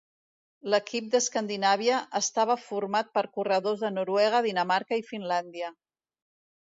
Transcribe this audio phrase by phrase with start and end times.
[0.73, 5.71] L'equip d'Escandinàvia estava format per corredors de Noruega, Dinamarca i Finlàndia.